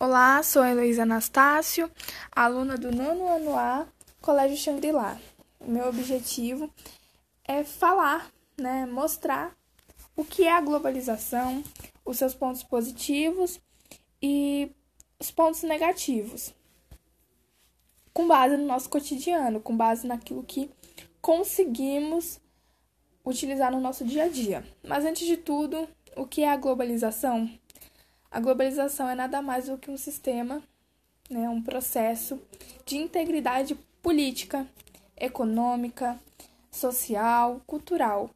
[0.00, 1.90] Olá, sou Heloísa Anastácio,
[2.30, 3.84] aluna do nono ano A,
[4.20, 5.18] Colégio Xangri-Lá.
[5.60, 6.72] Meu objetivo
[7.44, 9.56] é falar, né, mostrar
[10.14, 11.64] o que é a globalização,
[12.04, 13.60] os seus pontos positivos
[14.22, 14.70] e
[15.18, 16.54] os pontos negativos,
[18.14, 20.70] com base no nosso cotidiano, com base naquilo que
[21.20, 22.40] conseguimos
[23.24, 24.64] utilizar no nosso dia a dia.
[24.80, 27.50] Mas antes de tudo, o que é a globalização?
[28.30, 30.62] A globalização é nada mais do que um sistema,
[31.30, 32.38] né, um processo
[32.84, 34.66] de integridade política,
[35.16, 36.18] econômica,
[36.70, 38.30] social, cultural.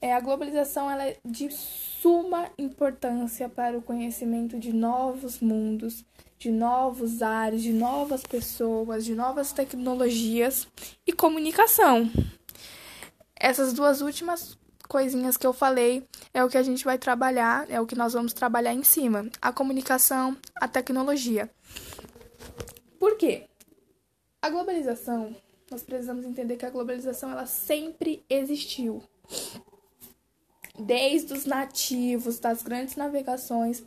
[0.00, 6.04] É, a globalização ela é de suma importância para o conhecimento de novos mundos,
[6.38, 10.68] de novos ares, de novas pessoas, de novas tecnologias
[11.06, 12.10] e comunicação.
[13.34, 14.56] Essas duas últimas
[14.88, 18.14] coisinhas que eu falei é o que a gente vai trabalhar, é o que nós
[18.14, 21.48] vamos trabalhar em cima: a comunicação, a tecnologia.
[22.98, 23.46] Por quê?
[24.42, 25.36] A globalização,
[25.70, 29.02] nós precisamos entender que a globalização ela sempre existiu.
[30.78, 33.82] Desde os nativos, das grandes navegações,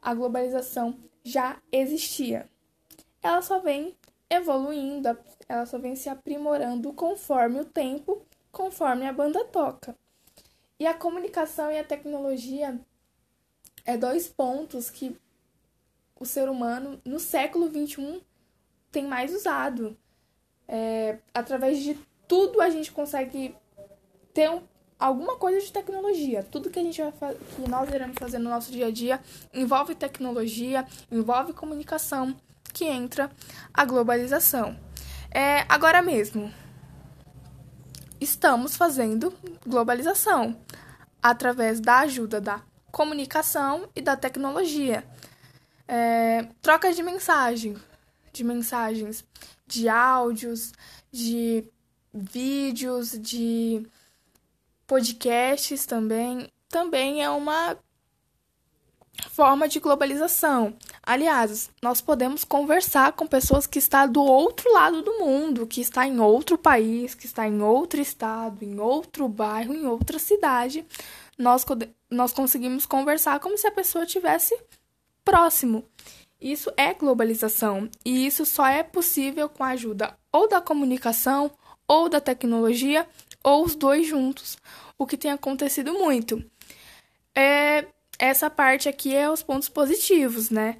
[0.00, 2.48] a globalização já existia.
[3.22, 3.96] Ela só vem
[4.28, 9.96] evoluindo, ela só vem se aprimorando conforme o tempo, conforme a banda toca.
[10.80, 12.80] E a comunicação e a tecnologia
[13.84, 15.14] é dois pontos que
[16.18, 18.22] o ser humano no século XXI
[18.90, 19.94] tem mais usado.
[20.66, 23.54] É, através de tudo a gente consegue
[24.32, 24.62] ter um,
[24.98, 26.42] alguma coisa de tecnologia.
[26.50, 29.20] Tudo que a gente vai que nós iremos fazer no nosso dia a dia
[29.52, 32.34] envolve tecnologia, envolve comunicação,
[32.72, 33.30] que entra
[33.74, 34.78] a globalização.
[35.30, 36.50] É, agora mesmo,
[38.20, 39.32] estamos fazendo
[39.66, 40.56] globalização
[41.22, 45.04] através da ajuda da comunicação e da tecnologia.
[45.86, 47.76] É, troca de mensagem,
[48.32, 49.24] de mensagens,
[49.66, 50.72] de áudios,
[51.10, 51.64] de
[52.12, 53.86] vídeos, de
[54.86, 57.76] podcasts também, também é uma
[59.30, 60.76] forma de globalização.
[61.10, 66.06] Aliás, nós podemos conversar com pessoas que estão do outro lado do mundo, que está
[66.06, 70.86] em outro país, que está em outro estado, em outro bairro, em outra cidade.
[71.36, 71.66] Nós,
[72.08, 74.56] nós conseguimos conversar como se a pessoa estivesse
[75.24, 75.84] próximo.
[76.40, 81.50] Isso é globalização e isso só é possível com a ajuda ou da comunicação,
[81.88, 83.04] ou da tecnologia,
[83.42, 84.56] ou os dois juntos,
[84.96, 86.40] o que tem acontecido muito.
[87.34, 90.76] É, essa parte aqui é os pontos positivos, né?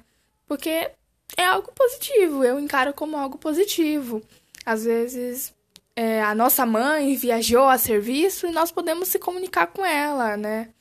[0.51, 0.91] Porque
[1.37, 4.21] é algo positivo, eu encaro como algo positivo.
[4.65, 5.53] Às vezes
[5.95, 10.73] é, a nossa mãe viajou a serviço e nós podemos se comunicar com ela, né?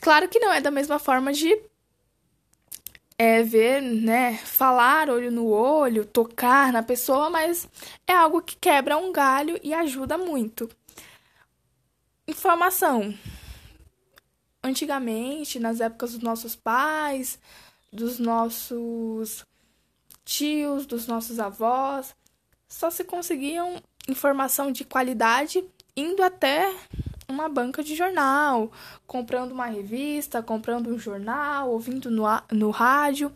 [0.00, 1.52] Claro que não é da mesma forma de
[3.18, 7.68] é, ver, né, falar olho no olho, tocar na pessoa, mas
[8.06, 10.70] é algo que quebra um galho e ajuda muito.
[12.28, 13.12] Informação.
[14.62, 17.36] Antigamente, nas épocas dos nossos pais,
[17.94, 19.46] dos nossos
[20.24, 22.14] tios, dos nossos avós,
[22.68, 25.64] só se conseguiam informação de qualidade
[25.96, 26.74] indo até
[27.28, 28.70] uma banca de jornal,
[29.06, 33.32] comprando uma revista, comprando um jornal, ouvindo no, no rádio,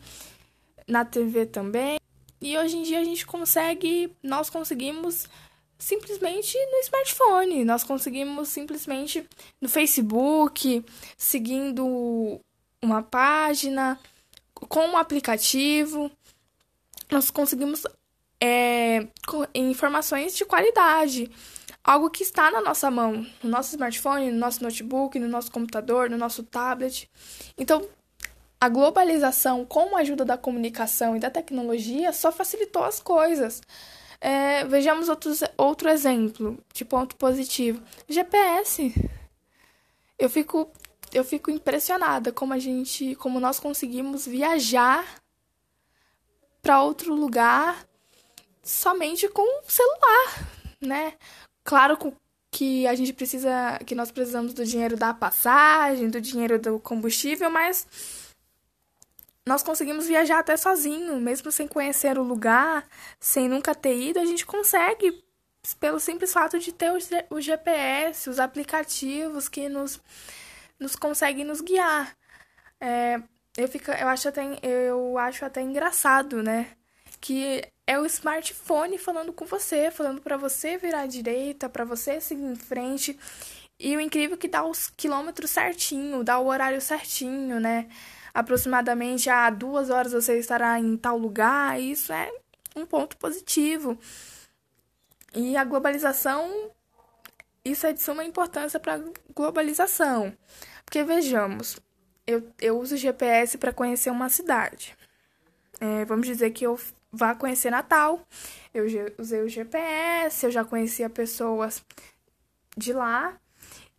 [0.85, 1.97] na TV também.
[2.41, 5.27] E hoje em dia a gente consegue, nós conseguimos
[5.77, 9.25] simplesmente no smartphone, nós conseguimos simplesmente
[9.61, 10.83] no Facebook,
[11.17, 12.41] seguindo
[12.81, 13.97] uma página,
[14.67, 16.11] com um aplicativo,
[17.11, 17.83] nós conseguimos
[18.41, 19.07] é,
[19.53, 21.29] informações de qualidade.
[21.83, 26.09] Algo que está na nossa mão, no nosso smartphone, no nosso notebook, no nosso computador,
[26.09, 27.09] no nosso tablet.
[27.57, 27.87] Então,
[28.59, 33.61] a globalização, com a ajuda da comunicação e da tecnologia, só facilitou as coisas.
[34.19, 38.93] É, vejamos outros, outro exemplo de ponto positivo: GPS.
[40.17, 40.69] Eu fico
[41.13, 45.05] eu fico impressionada como a gente, como nós conseguimos viajar
[46.61, 47.85] para outro lugar
[48.63, 50.47] somente com o celular,
[50.81, 51.13] né?
[51.63, 51.97] Claro
[52.51, 57.49] que a gente precisa, que nós precisamos do dinheiro da passagem, do dinheiro do combustível,
[57.49, 57.87] mas
[59.45, 62.87] nós conseguimos viajar até sozinho, mesmo sem conhecer o lugar,
[63.19, 65.23] sem nunca ter ido, a gente consegue
[65.79, 66.91] pelo simples fato de ter
[67.29, 69.99] o GPS, os aplicativos que nos
[70.79, 72.15] nos consegue nos guiar.
[72.79, 73.21] É,
[73.57, 76.67] eu, fico, eu, acho até, eu acho até engraçado, né?
[77.21, 82.21] Que é o smartphone falando com você, falando para você virar à direita, para você
[82.21, 83.19] seguir em frente.
[83.79, 87.87] E o incrível é que dá os quilômetros certinho, dá o horário certinho, né?
[88.33, 91.79] aproximadamente a duas horas você estará em tal lugar.
[91.79, 92.31] Isso é
[92.75, 93.97] um ponto positivo.
[95.33, 96.71] E a globalização,
[97.71, 99.01] isso é de suma importância para a
[99.33, 100.33] globalização.
[100.83, 101.79] Porque vejamos,
[102.25, 104.95] eu, eu uso GPS para conhecer uma cidade.
[105.79, 106.79] É, vamos dizer que eu
[107.11, 108.21] vá conhecer Natal.
[108.73, 108.85] Eu
[109.17, 111.83] usei o GPS, eu já conhecia pessoas
[112.77, 113.37] de lá.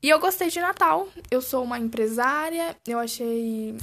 [0.02, 1.08] E eu gostei de Natal.
[1.30, 3.76] Eu sou uma empresária, eu achei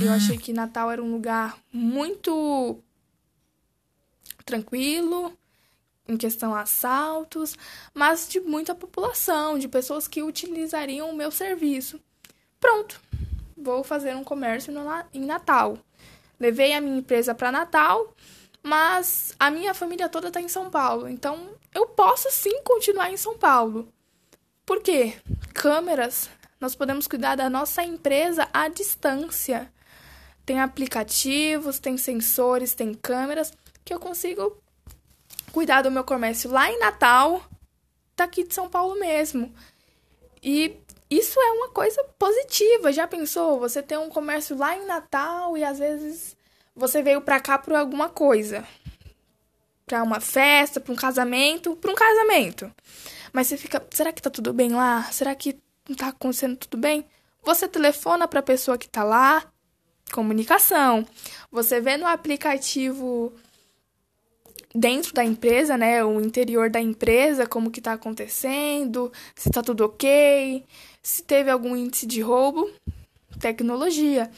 [0.00, 2.78] eu achei que Natal era um lugar muito
[4.44, 5.36] tranquilo
[6.08, 7.56] em questão a assaltos,
[7.92, 12.00] mas de muita população, de pessoas que utilizariam o meu serviço.
[12.60, 13.00] Pronto.
[13.56, 15.78] Vou fazer um comércio no, em Natal.
[16.38, 18.14] Levei a minha empresa para Natal,
[18.62, 23.16] mas a minha família toda está em São Paulo, então eu posso sim continuar em
[23.16, 23.88] São Paulo.
[24.64, 25.14] Por quê?
[25.54, 26.28] Câmeras.
[26.60, 29.72] Nós podemos cuidar da nossa empresa à distância.
[30.44, 33.52] Tem aplicativos, tem sensores, tem câmeras
[33.84, 34.56] que eu consigo
[35.56, 37.42] cuidar do meu comércio lá em Natal,
[38.14, 39.50] daqui de São Paulo mesmo.
[40.42, 40.76] E
[41.08, 42.92] isso é uma coisa positiva.
[42.92, 43.58] Já pensou?
[43.60, 46.36] Você tem um comércio lá em Natal e às vezes
[46.74, 48.68] você veio para cá por alguma coisa.
[49.86, 52.70] Para uma festa, para um casamento, para um casamento.
[53.32, 55.04] Mas você fica, será que tá tudo bem lá?
[55.04, 55.58] Será que
[55.96, 57.06] tá acontecendo tudo bem?
[57.42, 59.42] Você telefona para a pessoa que tá lá,
[60.12, 61.06] comunicação.
[61.50, 63.32] Você vê no aplicativo
[64.76, 69.84] dentro da empresa, né, o interior da empresa, como que tá acontecendo, se tá tudo
[69.84, 70.64] ok,
[71.02, 72.70] se teve algum índice de roubo,
[73.40, 74.30] tecnologia.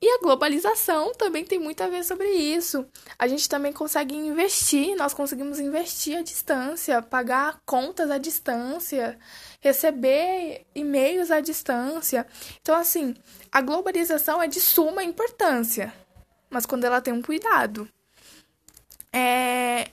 [0.00, 2.86] E a globalização também tem muito a ver sobre isso.
[3.18, 9.18] A gente também consegue investir, nós conseguimos investir à distância, pagar contas à distância,
[9.60, 12.24] receber e-mails à distância.
[12.60, 13.16] Então, assim,
[13.50, 15.92] a globalização é de suma importância,
[16.48, 17.88] mas quando ela tem um cuidado.
[19.12, 19.90] É,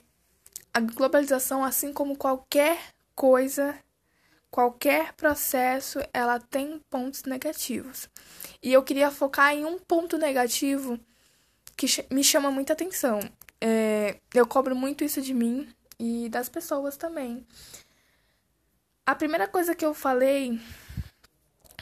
[0.72, 2.78] a globalização, assim como qualquer
[3.14, 3.78] coisa,
[4.50, 8.08] qualquer processo, ela tem pontos negativos.
[8.62, 10.98] E eu queria focar em um ponto negativo
[11.76, 13.20] que me chama muita atenção.
[13.60, 17.46] É, eu cobro muito isso de mim e das pessoas também.
[19.04, 20.60] A primeira coisa que eu falei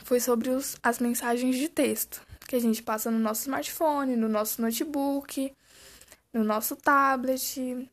[0.05, 4.29] foi sobre os, as mensagens de texto que a gente passa no nosso smartphone, no
[4.29, 5.53] nosso notebook,
[6.35, 7.89] no nosso tablet.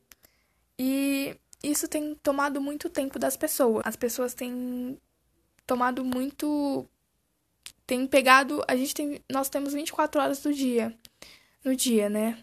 [0.77, 3.83] E isso tem tomado muito tempo das pessoas.
[3.85, 4.97] As pessoas têm
[5.65, 6.85] tomado muito
[7.91, 10.97] tem pegado, a gente tem, nós temos 24 horas do dia,
[11.61, 12.41] no dia, né?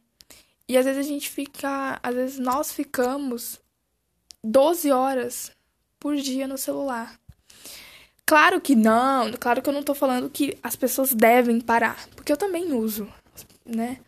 [0.68, 3.58] E às vezes a gente fica, às vezes nós ficamos
[4.44, 5.50] 12 horas
[5.98, 7.18] por dia no celular.
[8.26, 12.30] Claro que não, claro que eu não tô falando que as pessoas devem parar, porque
[12.30, 13.10] eu também uso,
[13.64, 13.98] né?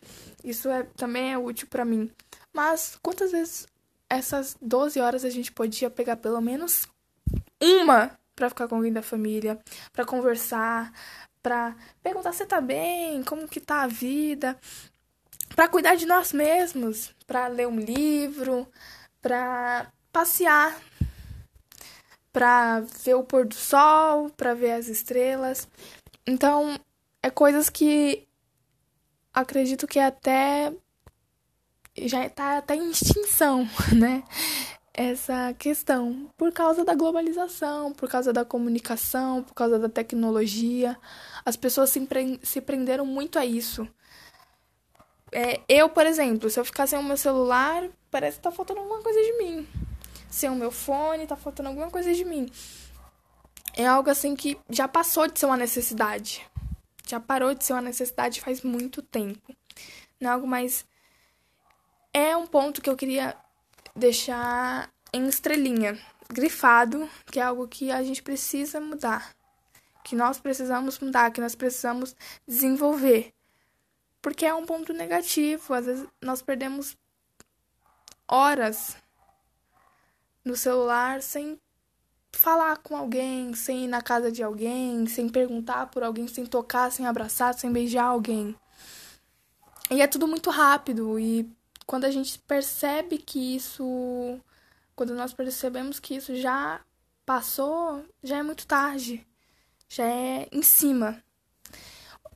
[0.43, 2.11] Isso é também é útil para mim.
[2.53, 3.67] Mas quantas vezes
[4.09, 6.87] essas 12 horas a gente podia pegar pelo menos
[7.61, 9.59] uma para ficar com alguém da família,
[9.93, 10.91] para conversar,
[11.41, 14.59] para perguntar se tá bem, como que tá a vida,
[15.55, 18.67] para cuidar de nós mesmos, para ler um livro,
[19.21, 20.79] para passear,
[22.31, 25.67] para ver o pôr do sol, para ver as estrelas.
[26.25, 26.79] Então,
[27.21, 28.27] é coisas que
[29.33, 30.73] acredito que até
[31.97, 34.23] já está até em extinção, né?
[34.93, 40.97] essa questão por causa da globalização, por causa da comunicação, por causa da tecnologia.
[41.45, 42.07] As pessoas se,
[42.43, 43.87] se prenderam muito a isso.
[45.31, 48.81] É, eu, por exemplo, se eu ficar sem o meu celular, parece que tá faltando
[48.81, 49.67] alguma coisa de mim.
[50.29, 52.51] Sem o meu fone, tá faltando alguma coisa de mim.
[53.73, 56.45] É algo assim que já passou de ser uma necessidade.
[57.07, 59.55] Já parou de ser uma necessidade faz muito tempo.
[60.19, 60.85] Não é algo mais.
[62.13, 63.35] É um ponto que eu queria
[63.95, 69.35] deixar em estrelinha, grifado, que é algo que a gente precisa mudar,
[70.03, 72.15] que nós precisamos mudar, que nós precisamos
[72.47, 73.33] desenvolver.
[74.21, 76.95] Porque é um ponto negativo, às vezes nós perdemos
[78.27, 78.95] horas
[80.45, 81.59] no celular sem
[82.41, 86.91] falar com alguém, sem ir na casa de alguém, sem perguntar por alguém, sem tocar,
[86.91, 88.55] sem abraçar, sem beijar alguém.
[89.91, 91.47] E é tudo muito rápido e
[91.85, 94.39] quando a gente percebe que isso.
[94.95, 96.81] Quando nós percebemos que isso já
[97.25, 99.25] passou, já é muito tarde.
[99.87, 101.23] Já é em cima.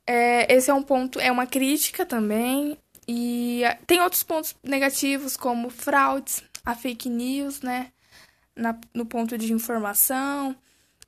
[0.06, 2.78] É, esse é um ponto, é uma crítica também.
[3.08, 7.92] E tem outros pontos negativos, como fraudes, a fake news, né?
[8.56, 10.56] Na, no ponto de informação.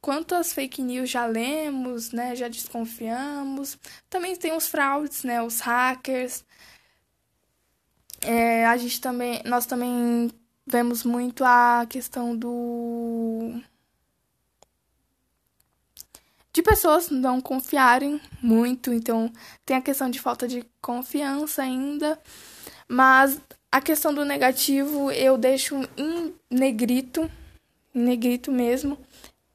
[0.01, 2.37] quantas fake news já lemos, né?
[2.37, 3.79] Já desconfiamos.
[4.11, 5.43] Também tem os fraudes, né?
[5.43, 6.45] Os hackers.
[8.21, 10.31] É, a gente também, nós também
[10.67, 13.61] vemos muito a questão do
[16.53, 19.33] de pessoas não confiarem muito, então
[19.65, 22.19] tem a questão de falta de confiança ainda,
[22.89, 23.41] mas
[23.71, 27.31] a questão do negativo eu deixo em negrito,
[27.99, 28.99] negrito mesmo,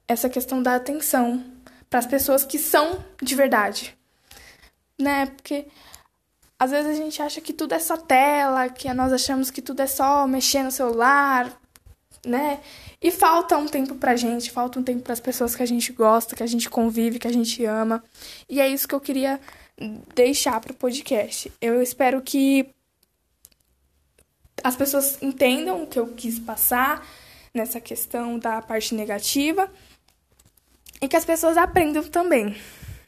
[0.06, 1.44] essa questão da atenção
[1.88, 3.96] para as pessoas que são de verdade,
[4.98, 5.26] né?
[5.26, 5.66] Porque
[6.58, 9.80] às vezes a gente acha que tudo é só tela, que nós achamos que tudo
[9.80, 11.52] é só mexer no celular,
[12.24, 12.60] né?
[13.00, 15.92] E falta um tempo pra gente, falta um tempo para as pessoas que a gente
[15.92, 18.02] gosta, que a gente convive, que a gente ama.
[18.48, 19.40] E é isso que eu queria
[20.14, 21.52] deixar pro podcast.
[21.60, 22.66] Eu espero que
[24.62, 27.06] as pessoas entendam o que eu quis passar
[27.54, 29.70] nessa questão da parte negativa
[31.00, 32.56] e que as pessoas aprendam também.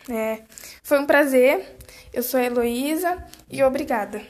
[0.09, 0.43] É,
[0.83, 1.77] foi um prazer.
[2.13, 4.23] Eu sou a Heloísa e obrigada.